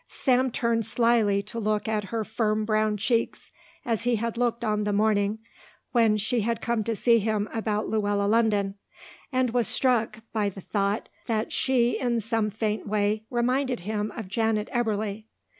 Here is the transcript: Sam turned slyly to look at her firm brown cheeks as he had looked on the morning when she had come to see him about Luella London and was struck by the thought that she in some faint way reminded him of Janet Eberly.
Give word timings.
Sam 0.09 0.49
turned 0.49 0.83
slyly 0.83 1.43
to 1.43 1.59
look 1.59 1.87
at 1.87 2.05
her 2.05 2.23
firm 2.23 2.65
brown 2.65 2.97
cheeks 2.97 3.51
as 3.85 4.01
he 4.01 4.15
had 4.15 4.35
looked 4.35 4.63
on 4.63 4.83
the 4.83 4.91
morning 4.91 5.37
when 5.91 6.17
she 6.17 6.39
had 6.41 6.59
come 6.59 6.83
to 6.85 6.95
see 6.95 7.19
him 7.19 7.47
about 7.53 7.87
Luella 7.87 8.25
London 8.25 8.73
and 9.31 9.51
was 9.51 9.67
struck 9.67 10.21
by 10.33 10.49
the 10.49 10.59
thought 10.59 11.07
that 11.27 11.51
she 11.51 11.99
in 11.99 12.19
some 12.19 12.49
faint 12.49 12.87
way 12.87 13.25
reminded 13.29 13.81
him 13.81 14.09
of 14.17 14.27
Janet 14.27 14.69
Eberly. 14.73 15.27